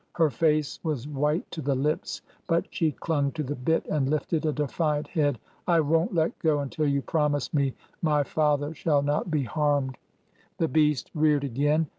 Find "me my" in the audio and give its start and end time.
7.53-8.23